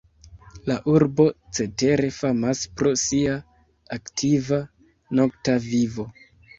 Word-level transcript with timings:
La 0.69 0.77
urbo 0.93 1.25
cetere 1.57 2.09
famas 2.17 2.63
pro 2.81 2.95
sia 3.05 3.39
aktiva 4.01 4.63
nokta 5.23 5.61
vivo. 5.73 6.13